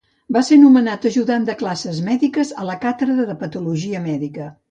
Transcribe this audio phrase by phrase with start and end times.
[0.35, 4.53] Va ser nomenat ajudant de classes mèdiques a la càtedra de patologia Mèdica.